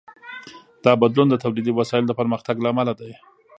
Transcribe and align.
دا 0.83 0.91
بدلون 1.01 1.27
د 1.29 1.35
تولیدي 1.43 1.71
وسایلو 1.79 2.09
د 2.09 2.13
پرمختګ 2.19 2.55
له 2.61 2.67
امله 2.73 2.93
دی. 2.99 3.11